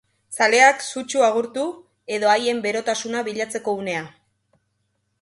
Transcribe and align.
Zaleak 0.35 0.79
sutsu 0.85 1.21
agurtu, 1.27 1.67
edo 2.17 2.33
haien 2.33 2.65
berotasuna 2.67 3.25
bilatzeko 3.31 3.79
unea. 3.85 4.05